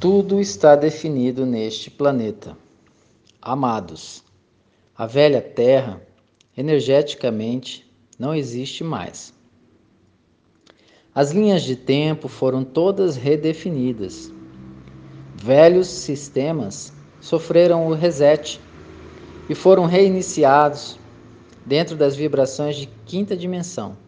Tudo 0.00 0.40
está 0.40 0.76
definido 0.76 1.44
neste 1.44 1.90
planeta. 1.90 2.56
Amados, 3.42 4.24
a 4.96 5.04
velha 5.04 5.42
Terra, 5.42 6.00
energeticamente, 6.56 7.86
não 8.18 8.34
existe 8.34 8.82
mais. 8.82 9.34
As 11.14 11.32
linhas 11.32 11.64
de 11.64 11.76
tempo 11.76 12.28
foram 12.28 12.64
todas 12.64 13.14
redefinidas. 13.16 14.32
Velhos 15.34 15.88
sistemas 15.88 16.94
sofreram 17.20 17.86
o 17.86 17.92
reset 17.92 18.58
e 19.50 19.54
foram 19.54 19.84
reiniciados 19.84 20.98
dentro 21.66 21.94
das 21.94 22.16
vibrações 22.16 22.76
de 22.76 22.86
quinta 23.04 23.36
dimensão. 23.36 23.98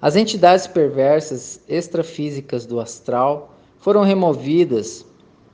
As 0.00 0.14
entidades 0.14 0.68
perversas 0.68 1.60
extrafísicas 1.68 2.64
do 2.64 2.78
astral 2.78 3.51
foram 3.82 4.02
removidas 4.02 5.04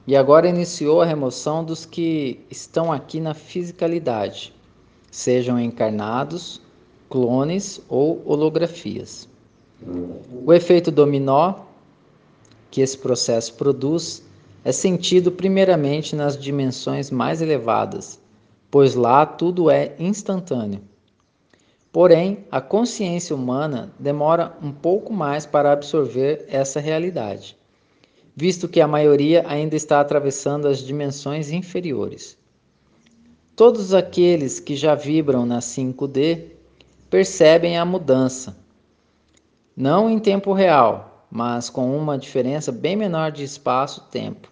e 0.06 0.14
agora 0.14 0.46
iniciou 0.46 1.00
a 1.00 1.06
remoção 1.06 1.64
dos 1.64 1.86
que 1.86 2.38
estão 2.50 2.92
aqui 2.92 3.20
na 3.20 3.32
fisicalidade, 3.32 4.55
sejam 5.10 5.59
encarnados, 5.59 6.60
clones 7.09 7.80
ou 7.88 8.22
holografias. 8.27 9.27
O 10.45 10.52
efeito 10.52 10.91
dominó 10.91 11.55
que 12.70 12.83
esse 12.83 12.98
processo 12.98 13.55
produz 13.55 14.22
é 14.62 14.72
sentido 14.72 15.33
primeiramente 15.33 16.14
nas 16.14 16.38
dimensões 16.38 17.10
mais 17.10 17.41
elevadas, 17.41 18.20
pois 18.70 18.95
lá 18.95 19.24
tudo 19.24 19.70
é 19.70 19.95
instantâneo. 19.98 20.83
Porém, 21.91 22.45
a 22.50 22.60
consciência 22.60 23.34
humana 23.34 23.91
demora 23.98 24.55
um 24.62 24.70
pouco 24.70 25.14
mais 25.14 25.47
para 25.47 25.72
absorver 25.72 26.45
essa 26.50 26.78
realidade 26.78 27.58
visto 28.41 28.69
que 28.69 28.80
a 28.80 28.87
maioria 28.87 29.45
ainda 29.48 29.74
está 29.74 30.00
atravessando 30.00 30.69
as 30.69 30.78
dimensões 30.78 31.50
inferiores. 31.50 32.39
Todos 33.56 33.92
aqueles 33.92 34.61
que 34.61 34.77
já 34.77 34.94
vibram 34.94 35.44
na 35.44 35.58
5D 35.58 36.53
percebem 37.11 37.77
a 37.77 37.84
mudança, 37.84 38.56
não 39.77 40.09
em 40.09 40.20
tempo 40.20 40.53
real, 40.53 41.27
mas 41.28 41.69
com 41.69 41.98
uma 41.98 42.16
diferença 42.16 42.70
bem 42.70 42.94
menor 42.94 43.33
de 43.33 43.42
espaço-tempo. 43.42 44.48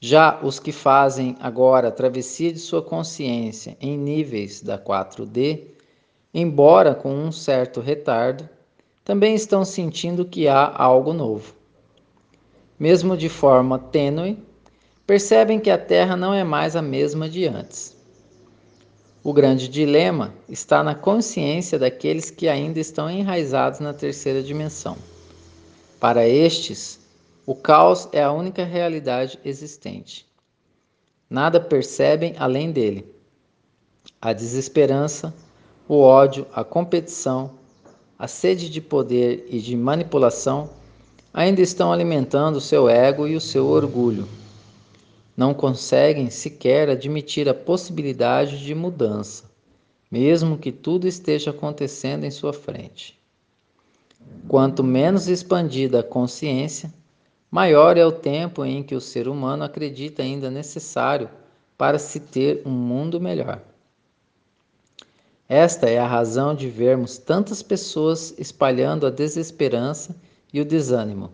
Já 0.00 0.40
os 0.42 0.58
que 0.58 0.72
fazem 0.72 1.36
agora 1.40 1.88
a 1.88 1.92
travessia 1.92 2.50
de 2.50 2.58
sua 2.58 2.80
consciência 2.80 3.76
em 3.78 3.98
níveis 3.98 4.62
da 4.62 4.78
4D, 4.78 5.64
embora 6.32 6.94
com 6.94 7.14
um 7.14 7.30
certo 7.30 7.82
retardo, 7.82 8.48
também 9.04 9.34
estão 9.34 9.66
sentindo 9.66 10.24
que 10.24 10.48
há 10.48 10.74
algo 10.74 11.12
novo 11.12 11.62
mesmo 12.78 13.16
de 13.16 13.28
forma 13.28 13.78
tênue, 13.78 14.38
percebem 15.06 15.60
que 15.60 15.70
a 15.70 15.78
Terra 15.78 16.16
não 16.16 16.34
é 16.34 16.42
mais 16.42 16.76
a 16.76 16.82
mesma 16.82 17.28
de 17.28 17.46
antes. 17.46 17.94
O 19.22 19.32
grande 19.32 19.68
dilema 19.68 20.34
está 20.48 20.82
na 20.82 20.94
consciência 20.94 21.78
daqueles 21.78 22.30
que 22.30 22.46
ainda 22.46 22.78
estão 22.78 23.10
enraizados 23.10 23.80
na 23.80 23.94
terceira 23.94 24.42
dimensão. 24.42 24.98
Para 25.98 26.28
estes, 26.28 27.00
o 27.46 27.54
caos 27.54 28.08
é 28.12 28.22
a 28.22 28.32
única 28.32 28.64
realidade 28.64 29.38
existente. 29.44 30.26
Nada 31.30 31.58
percebem 31.58 32.34
além 32.38 32.70
dele. 32.70 33.06
A 34.20 34.32
desesperança, 34.32 35.34
o 35.88 36.00
ódio, 36.00 36.46
a 36.52 36.62
competição, 36.62 37.52
a 38.18 38.28
sede 38.28 38.68
de 38.68 38.80
poder 38.80 39.46
e 39.48 39.58
de 39.58 39.76
manipulação 39.76 40.70
ainda 41.34 41.60
estão 41.60 41.92
alimentando 41.92 42.58
o 42.58 42.60
seu 42.60 42.88
ego 42.88 43.26
e 43.26 43.34
o 43.34 43.40
seu 43.40 43.66
orgulho. 43.66 44.28
Não 45.36 45.52
conseguem 45.52 46.30
sequer 46.30 46.88
admitir 46.88 47.48
a 47.48 47.54
possibilidade 47.54 48.64
de 48.64 48.72
mudança, 48.72 49.50
mesmo 50.08 50.56
que 50.56 50.70
tudo 50.70 51.08
esteja 51.08 51.50
acontecendo 51.50 52.22
em 52.22 52.30
sua 52.30 52.52
frente. 52.52 53.18
Quanto 54.46 54.84
menos 54.84 55.26
expandida 55.26 55.98
a 55.98 56.04
consciência, 56.04 56.94
maior 57.50 57.98
é 57.98 58.06
o 58.06 58.12
tempo 58.12 58.64
em 58.64 58.80
que 58.80 58.94
o 58.94 59.00
ser 59.00 59.26
humano 59.26 59.64
acredita 59.64 60.22
ainda 60.22 60.48
necessário 60.48 61.28
para 61.76 61.98
se 61.98 62.20
ter 62.20 62.62
um 62.64 62.70
mundo 62.70 63.20
melhor. 63.20 63.60
Esta 65.48 65.90
é 65.90 65.98
a 65.98 66.06
razão 66.06 66.54
de 66.54 66.70
vermos 66.70 67.18
tantas 67.18 67.60
pessoas 67.60 68.32
espalhando 68.38 69.04
a 69.04 69.10
desesperança 69.10 70.14
e 70.54 70.60
o 70.60 70.64
desânimo. 70.64 71.32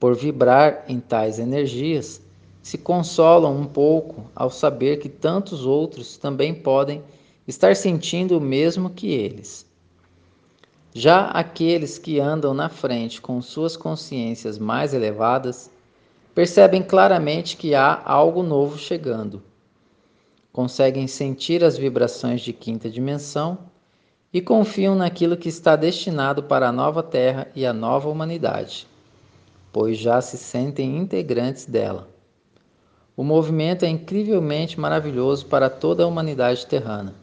Por 0.00 0.16
vibrar 0.16 0.84
em 0.88 0.98
tais 0.98 1.38
energias, 1.38 2.20
se 2.60 2.76
consolam 2.76 3.56
um 3.56 3.64
pouco 3.64 4.28
ao 4.34 4.50
saber 4.50 4.98
que 4.98 5.08
tantos 5.08 5.64
outros 5.64 6.16
também 6.16 6.52
podem 6.52 7.00
estar 7.46 7.76
sentindo 7.76 8.36
o 8.36 8.40
mesmo 8.40 8.90
que 8.90 9.12
eles. 9.12 9.64
Já 10.92 11.26
aqueles 11.26 11.96
que 11.96 12.18
andam 12.18 12.52
na 12.52 12.68
frente 12.68 13.20
com 13.20 13.40
suas 13.40 13.76
consciências 13.76 14.58
mais 14.58 14.92
elevadas 14.92 15.70
percebem 16.34 16.82
claramente 16.82 17.56
que 17.56 17.74
há 17.74 18.02
algo 18.04 18.42
novo 18.42 18.76
chegando. 18.76 19.42
Conseguem 20.52 21.06
sentir 21.06 21.62
as 21.62 21.76
vibrações 21.76 22.40
de 22.40 22.52
quinta 22.52 22.90
dimensão 22.90 23.58
e 24.34 24.40
confiam 24.40 24.96
naquilo 24.96 25.36
que 25.36 25.48
está 25.48 25.76
destinado 25.76 26.42
para 26.42 26.68
a 26.68 26.72
nova 26.72 27.04
Terra 27.04 27.46
e 27.54 27.64
a 27.64 27.72
nova 27.72 28.08
humanidade, 28.08 28.84
pois 29.72 29.96
já 29.96 30.20
se 30.20 30.36
sentem 30.36 30.98
integrantes 30.98 31.66
dela. 31.66 32.08
O 33.16 33.22
movimento 33.22 33.84
é 33.84 33.88
incrivelmente 33.88 34.78
maravilhoso 34.80 35.46
para 35.46 35.70
toda 35.70 36.02
a 36.02 36.06
humanidade 36.08 36.66
terrana. 36.66 37.14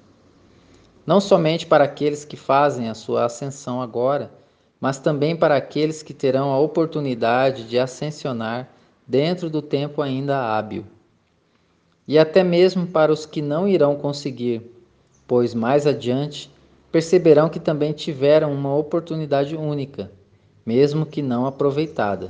Não 1.06 1.20
somente 1.20 1.66
para 1.66 1.84
aqueles 1.84 2.24
que 2.24 2.38
fazem 2.38 2.88
a 2.88 2.94
sua 2.94 3.26
ascensão 3.26 3.82
agora, 3.82 4.32
mas 4.80 4.98
também 4.98 5.36
para 5.36 5.58
aqueles 5.58 6.02
que 6.02 6.14
terão 6.14 6.54
a 6.54 6.60
oportunidade 6.60 7.66
de 7.66 7.78
ascensionar 7.78 8.70
dentro 9.06 9.50
do 9.50 9.62
tempo 9.62 10.02
ainda 10.02 10.40
hábil. 10.40 10.86
E 12.08 12.18
até 12.18 12.42
mesmo 12.42 12.88
para 12.88 13.12
os 13.12 13.26
que 13.26 13.42
não 13.42 13.68
irão 13.68 13.98
conseguir, 13.98 14.62
pois 15.28 15.54
mais 15.54 15.86
adiante 15.86 16.50
perceberão 16.92 17.50
que 17.50 17.60
também 17.60 17.94
tiveram 17.94 18.52
uma 18.52 18.76
oportunidade 18.76 19.56
única, 19.56 20.12
mesmo 20.66 21.06
que 21.06 21.22
não 21.22 21.46
aproveitada. 21.46 22.30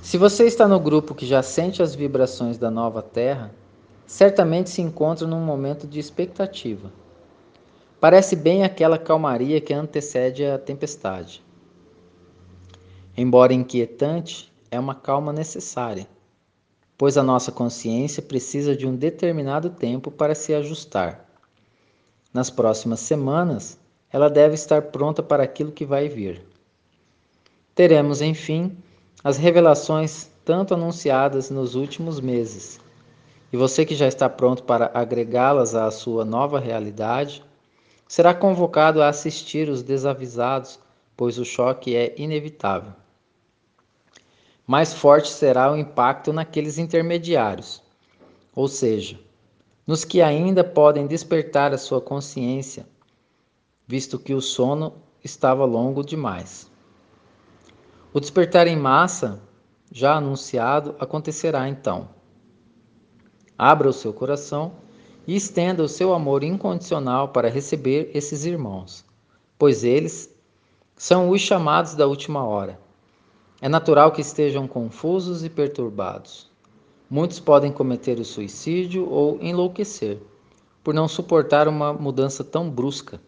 Se 0.00 0.16
você 0.16 0.46
está 0.46 0.66
no 0.66 0.80
grupo 0.80 1.14
que 1.14 1.26
já 1.26 1.42
sente 1.42 1.82
as 1.82 1.94
vibrações 1.94 2.58
da 2.58 2.70
nova 2.70 3.02
Terra, 3.02 3.52
certamente 4.06 4.70
se 4.70 4.82
encontra 4.82 5.26
num 5.26 5.40
momento 5.40 5.86
de 5.86 6.00
expectativa. 6.00 6.90
Parece 8.00 8.34
bem 8.34 8.64
aquela 8.64 8.98
calmaria 8.98 9.60
que 9.60 9.72
antecede 9.72 10.44
a 10.44 10.58
tempestade. 10.58 11.42
Embora 13.16 13.52
inquietante, 13.52 14.52
é 14.70 14.80
uma 14.80 14.94
calma 14.94 15.32
necessária, 15.32 16.08
pois 16.98 17.16
a 17.16 17.22
nossa 17.22 17.52
consciência 17.52 18.22
precisa 18.22 18.74
de 18.74 18.86
um 18.86 18.96
determinado 18.96 19.70
tempo 19.70 20.10
para 20.10 20.34
se 20.34 20.52
ajustar. 20.54 21.31
Nas 22.32 22.48
próximas 22.48 23.00
semanas, 23.00 23.78
ela 24.10 24.30
deve 24.30 24.54
estar 24.54 24.82
pronta 24.82 25.22
para 25.22 25.42
aquilo 25.42 25.72
que 25.72 25.84
vai 25.84 26.08
vir. 26.08 26.42
Teremos, 27.74 28.22
enfim, 28.22 28.76
as 29.22 29.36
revelações 29.36 30.30
tanto 30.44 30.74
anunciadas 30.74 31.50
nos 31.50 31.74
últimos 31.74 32.20
meses. 32.20 32.80
E 33.52 33.56
você 33.56 33.84
que 33.84 33.94
já 33.94 34.06
está 34.06 34.28
pronto 34.28 34.62
para 34.62 34.90
agregá-las 34.94 35.74
à 35.74 35.90
sua 35.90 36.24
nova 36.24 36.58
realidade, 36.58 37.44
será 38.08 38.34
convocado 38.34 39.02
a 39.02 39.08
assistir 39.08 39.68
os 39.68 39.82
desavisados, 39.82 40.78
pois 41.16 41.38
o 41.38 41.44
choque 41.44 41.94
é 41.94 42.14
inevitável. 42.16 42.92
Mais 44.66 44.94
forte 44.94 45.28
será 45.28 45.70
o 45.70 45.76
impacto 45.76 46.32
naqueles 46.32 46.78
intermediários, 46.78 47.82
ou 48.54 48.68
seja, 48.68 49.18
nos 49.86 50.04
que 50.04 50.22
ainda 50.22 50.62
podem 50.62 51.06
despertar 51.06 51.72
a 51.72 51.78
sua 51.78 52.00
consciência, 52.00 52.86
visto 53.86 54.18
que 54.18 54.34
o 54.34 54.40
sono 54.40 54.94
estava 55.24 55.64
longo 55.64 56.04
demais. 56.04 56.70
O 58.12 58.20
despertar 58.20 58.66
em 58.66 58.76
massa, 58.76 59.40
já 59.90 60.14
anunciado, 60.14 60.94
acontecerá 60.98 61.68
então. 61.68 62.08
Abra 63.58 63.88
o 63.88 63.92
seu 63.92 64.12
coração 64.12 64.72
e 65.26 65.34
estenda 65.34 65.82
o 65.82 65.88
seu 65.88 66.12
amor 66.12 66.44
incondicional 66.44 67.28
para 67.28 67.48
receber 67.48 68.10
esses 68.14 68.44
irmãos, 68.44 69.04
pois 69.58 69.84
eles 69.84 70.34
são 70.96 71.30
os 71.30 71.40
chamados 71.40 71.94
da 71.94 72.06
última 72.06 72.44
hora. 72.44 72.78
É 73.60 73.68
natural 73.68 74.12
que 74.12 74.20
estejam 74.20 74.66
confusos 74.66 75.44
e 75.44 75.48
perturbados. 75.48 76.51
Muitos 77.14 77.38
podem 77.38 77.70
cometer 77.70 78.18
o 78.18 78.24
suicídio 78.24 79.06
ou 79.06 79.38
enlouquecer, 79.42 80.16
por 80.82 80.94
não 80.94 81.06
suportar 81.06 81.68
uma 81.68 81.92
mudança 81.92 82.42
tão 82.42 82.70
brusca. 82.70 83.20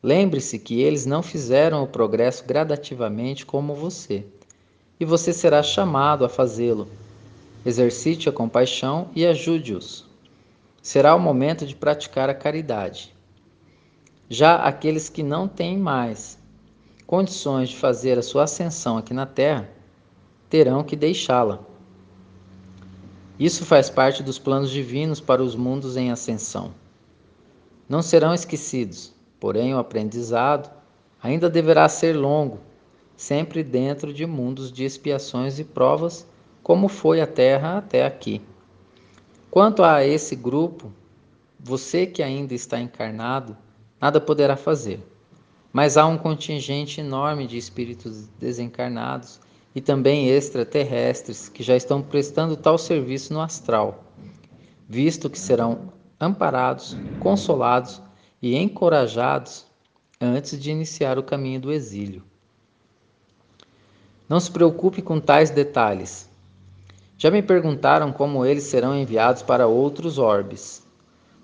Lembre-se 0.00 0.56
que 0.56 0.80
eles 0.80 1.04
não 1.04 1.20
fizeram 1.20 1.82
o 1.82 1.88
progresso 1.88 2.44
gradativamente 2.46 3.44
como 3.44 3.74
você. 3.74 4.24
e 5.00 5.04
você 5.04 5.32
será 5.32 5.64
chamado 5.64 6.24
a 6.24 6.28
fazê-lo. 6.28 6.86
Exercite 7.64 8.28
a 8.28 8.32
compaixão 8.32 9.10
e 9.16 9.26
ajude-os. 9.26 10.06
Será 10.80 11.12
o 11.16 11.18
momento 11.18 11.66
de 11.66 11.74
praticar 11.74 12.30
a 12.30 12.34
caridade. 12.34 13.12
Já 14.30 14.58
aqueles 14.58 15.08
que 15.08 15.24
não 15.24 15.48
têm 15.48 15.76
mais 15.76 16.38
condições 17.04 17.70
de 17.70 17.76
fazer 17.76 18.16
a 18.16 18.22
sua 18.22 18.44
ascensão 18.44 18.96
aqui 18.96 19.12
na 19.12 19.26
Terra 19.26 19.68
terão 20.48 20.84
que 20.84 20.94
deixá-la. 20.94 21.74
Isso 23.38 23.66
faz 23.66 23.90
parte 23.90 24.22
dos 24.22 24.38
planos 24.38 24.70
divinos 24.70 25.20
para 25.20 25.42
os 25.42 25.54
mundos 25.54 25.96
em 25.96 26.10
ascensão. 26.10 26.72
Não 27.86 28.00
serão 28.00 28.32
esquecidos, 28.32 29.12
porém 29.38 29.74
o 29.74 29.78
aprendizado 29.78 30.70
ainda 31.22 31.50
deverá 31.50 31.86
ser 31.86 32.16
longo, 32.16 32.60
sempre 33.14 33.62
dentro 33.62 34.12
de 34.12 34.24
mundos 34.24 34.72
de 34.72 34.84
expiações 34.84 35.58
e 35.58 35.64
provas, 35.64 36.26
como 36.62 36.88
foi 36.88 37.20
a 37.20 37.26
Terra 37.26 37.76
até 37.76 38.06
aqui. 38.06 38.40
Quanto 39.50 39.84
a 39.84 40.04
esse 40.04 40.34
grupo, 40.34 40.90
você 41.60 42.06
que 42.06 42.22
ainda 42.22 42.54
está 42.54 42.80
encarnado, 42.80 43.56
nada 44.00 44.18
poderá 44.18 44.56
fazer. 44.56 45.00
Mas 45.72 45.98
há 45.98 46.06
um 46.06 46.16
contingente 46.16 47.00
enorme 47.00 47.46
de 47.46 47.58
espíritos 47.58 48.28
desencarnados 48.40 49.40
e 49.76 49.80
também 49.82 50.30
extraterrestres 50.30 51.50
que 51.50 51.62
já 51.62 51.76
estão 51.76 52.00
prestando 52.00 52.56
tal 52.56 52.78
serviço 52.78 53.34
no 53.34 53.42
astral, 53.42 54.06
visto 54.88 55.28
que 55.28 55.38
serão 55.38 55.92
amparados, 56.18 56.96
consolados 57.20 58.00
e 58.40 58.56
encorajados 58.56 59.66
antes 60.18 60.58
de 60.58 60.70
iniciar 60.70 61.18
o 61.18 61.22
caminho 61.22 61.60
do 61.60 61.70
exílio. 61.70 62.24
Não 64.26 64.40
se 64.40 64.50
preocupe 64.50 65.02
com 65.02 65.20
tais 65.20 65.50
detalhes. 65.50 66.26
Já 67.18 67.30
me 67.30 67.42
perguntaram 67.42 68.10
como 68.10 68.46
eles 68.46 68.64
serão 68.64 68.96
enviados 68.96 69.42
para 69.42 69.66
outros 69.66 70.16
orbes. 70.16 70.82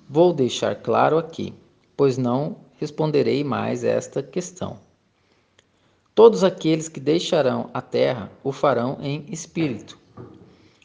Vou 0.08 0.32
deixar 0.32 0.76
claro 0.76 1.18
aqui, 1.18 1.52
pois 1.94 2.16
não 2.16 2.56
responderei 2.80 3.44
mais 3.44 3.84
esta 3.84 4.22
questão. 4.22 4.78
Todos 6.14 6.44
aqueles 6.44 6.88
que 6.90 7.00
deixarão 7.00 7.70
a 7.72 7.80
terra 7.80 8.30
o 8.44 8.52
farão 8.52 8.98
em 9.00 9.24
espírito. 9.28 9.98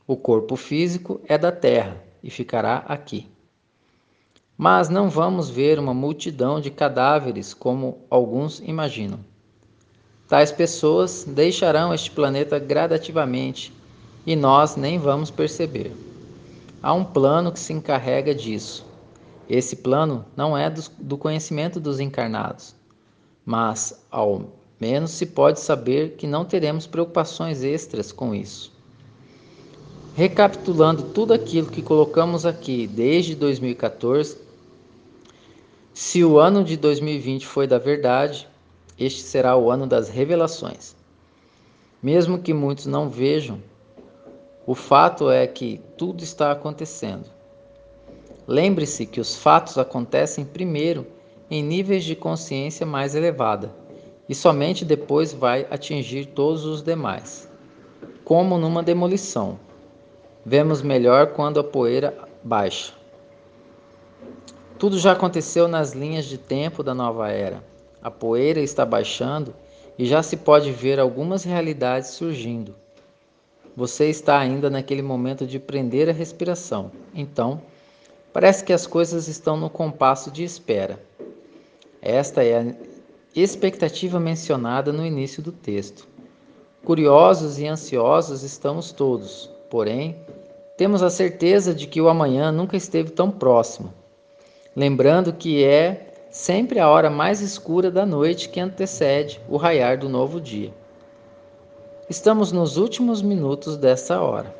O 0.07 0.15
corpo 0.15 0.56
físico 0.56 1.19
é 1.27 1.38
da 1.38 1.51
terra 1.51 2.01
e 2.24 2.29
ficará 2.29 2.77
aqui. 2.88 3.27
Mas 4.57 4.88
não 4.88 5.09
vamos 5.09 5.50
ver 5.50 5.79
uma 5.79 5.94
multidão 5.94 6.62
de 6.62 6.71
cadáveres 6.71 7.53
como 7.53 7.97
alguns 8.09 8.62
imaginam. 8.62 9.19
Tais 10.29 10.50
pessoas 10.50 11.25
deixarão 11.25 11.94
este 11.94 12.09
planeta 12.09 12.57
gradativamente 12.57 13.74
e 14.25 14.33
nós 14.33 14.77
nem 14.77 14.97
vamos 14.97 15.29
perceber. 15.29 15.91
Há 16.81 16.94
um 16.94 17.03
plano 17.03 17.51
que 17.51 17.59
se 17.59 17.74
encarrega 17.74 18.33
disso. 18.33 18.85
Esse 19.50 19.75
plano 19.75 20.25
não 20.38 20.57
é 20.57 20.69
do 20.69 21.18
conhecimento 21.18 21.81
dos 21.81 22.00
encarnados, 22.00 22.74
mas 23.45 24.06
ao 24.09 24.53
menos 24.79 25.12
se 25.12 25.25
pode 25.25 25.59
saber 25.59 26.12
que 26.12 26.27
não 26.27 26.45
teremos 26.45 26.85
preocupações 26.85 27.63
extras 27.63 28.12
com 28.12 28.33
isso. 28.33 28.71
Recapitulando 30.15 31.03
tudo 31.03 31.33
aquilo 31.33 31.69
que 31.69 31.81
colocamos 31.81 32.45
aqui 32.45 32.88
desde 32.88 33.35
2014, 33.35 34.38
se 35.94 36.24
o 36.24 36.39
ano 36.39 36.63
de 36.63 36.77
2020 36.77 37.45
foi 37.45 37.68
da 37.68 37.77
verdade, 37.77 38.47
este 39.00 39.21
será 39.21 39.56
o 39.56 39.69
ano 39.69 39.85
das 39.85 40.09
revelações. 40.09 40.95
Mesmo 42.01 42.39
que 42.39 42.53
muitos 42.53 42.85
não 42.85 43.09
vejam, 43.09 43.62
o 44.65 44.75
fato 44.75 45.29
é 45.29 45.45
que 45.47 45.81
tudo 45.97 46.24
está 46.24 46.51
acontecendo. 46.51 47.25
Lembre-se 48.47 49.06
que 49.06 49.19
os 49.19 49.35
fatos 49.35 49.77
acontecem 49.77 50.45
primeiro 50.45 51.06
em 51.50 51.63
níveis 51.63 52.03
de 52.03 52.15
consciência 52.15 52.85
mais 52.85 53.15
elevada 53.15 53.87
e 54.29 54.35
somente 54.35 54.83
depois 54.83 55.33
vai 55.33 55.65
atingir 55.69 56.25
todos 56.27 56.65
os 56.65 56.81
demais. 56.81 57.50
Como 58.24 58.57
numa 58.57 58.83
demolição. 58.83 59.59
Vemos 60.45 60.81
melhor 60.81 61.27
quando 61.27 61.59
a 61.59 61.63
poeira 61.63 62.18
baixa. 62.44 62.94
Tudo 64.77 65.00
já 65.00 65.13
aconteceu 65.13 65.68
nas 65.68 65.94
linhas 65.94 66.25
de 66.25 66.38
tempo 66.38 66.83
da 66.83 66.94
nova 66.94 67.29
era. 67.29 67.63
A 68.01 68.12
poeira 68.12 68.59
está 68.59 68.85
baixando 68.85 69.53
e 69.97 70.06
já 70.06 70.21
se 70.21 70.38
pode 70.38 70.71
ver 70.71 71.00
algumas 71.00 71.44
realidades 71.44 72.12
surgindo. 72.12 72.75
Você 73.75 74.09
está 74.09 74.39
ainda 74.39 74.69
naquele 74.69 75.01
momento 75.01 75.45
de 75.45 75.59
prender 75.59 76.09
a 76.09 76.13
respiração. 76.13 76.91
Então, 77.13 77.62
parece 78.31 78.63
que 78.63 78.74
as 78.74 78.85
coisas 78.85 79.27
estão 79.27 79.57
no 79.57 79.69
compasso 79.69 80.31
de 80.31 80.44
espera. 80.44 81.00
Esta 82.01 82.44
é 82.44 82.59
a 82.59 82.97
expectativa 83.35 84.19
mencionada 84.19 84.91
no 84.91 85.06
início 85.06 85.41
do 85.44 85.51
texto. 85.51 86.07
Curiosos 86.83 87.59
e 87.59 87.68
ansiosos 87.68 88.44
estamos 88.44 88.91
todos, 88.91 89.50
porém, 89.69 90.15
temos 90.77 91.03
a 91.03 91.09
certeza 91.09 91.74
de 91.74 91.88
que 91.88 92.01
o 92.01 92.07
amanhã 92.09 92.51
nunca 92.51 92.77
esteve 92.77 93.12
tão 93.12 93.29
próximo 93.29 93.94
lembrando 94.77 95.33
que 95.33 95.63
é 95.63 96.13
sempre 96.29 96.79
a 96.79 96.88
hora 96.88 97.09
mais 97.09 97.41
escura 97.41 97.89
da 97.89 98.06
noite 98.06 98.47
que 98.47 98.59
antecede 98.59 99.41
o 99.50 99.57
raiar 99.57 99.97
do 99.97 100.07
novo 100.07 100.39
dia. 100.39 100.71
Estamos 102.07 102.51
nos 102.51 102.77
últimos 102.77 103.24
minutos 103.24 103.75
dessa 103.75 104.21
hora. 104.21 104.56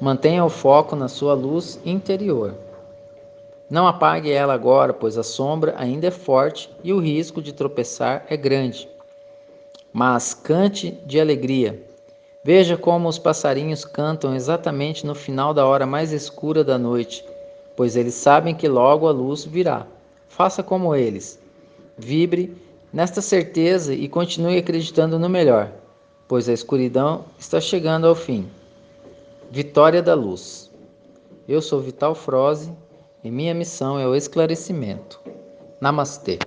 Mantenha 0.00 0.42
o 0.42 0.48
foco 0.48 0.96
na 0.96 1.06
sua 1.06 1.34
luz 1.34 1.78
interior. 1.84 2.54
Não 3.70 3.86
apague 3.86 4.30
ela 4.30 4.54
agora, 4.54 4.92
pois 4.92 5.18
a 5.18 5.22
sombra 5.22 5.74
ainda 5.76 6.06
é 6.06 6.10
forte 6.10 6.70
e 6.82 6.92
o 6.92 6.98
risco 6.98 7.42
de 7.42 7.52
tropeçar 7.52 8.24
é 8.28 8.36
grande. 8.36 8.88
Mas 9.92 10.34
cante 10.34 10.92
de 11.06 11.20
alegria. 11.20 11.82
Veja 12.44 12.76
como 12.76 13.08
os 13.08 13.18
passarinhos 13.18 13.84
cantam 13.84 14.34
exatamente 14.34 15.06
no 15.06 15.14
final 15.14 15.52
da 15.52 15.66
hora 15.66 15.84
mais 15.84 16.12
escura 16.12 16.64
da 16.64 16.78
noite 16.78 17.24
pois 17.78 17.94
eles 17.94 18.14
sabem 18.14 18.56
que 18.56 18.66
logo 18.66 19.06
a 19.06 19.12
luz 19.12 19.44
virá. 19.44 19.86
Faça 20.26 20.64
como 20.64 20.96
eles. 20.96 21.38
Vibre 21.96 22.52
nesta 22.92 23.22
certeza 23.22 23.94
e 23.94 24.08
continue 24.08 24.58
acreditando 24.58 25.16
no 25.16 25.28
melhor, 25.28 25.70
pois 26.26 26.48
a 26.48 26.52
escuridão 26.52 27.24
está 27.38 27.60
chegando 27.60 28.08
ao 28.08 28.16
fim. 28.16 28.48
Vitória 29.48 30.02
da 30.02 30.12
luz. 30.12 30.68
Eu 31.46 31.62
sou 31.62 31.80
Vital 31.80 32.16
Froze 32.16 32.72
e 33.28 33.30
minha 33.30 33.52
missão 33.52 33.98
é 33.98 34.06
o 34.06 34.14
esclarecimento. 34.14 35.20
Namastê. 35.82 36.38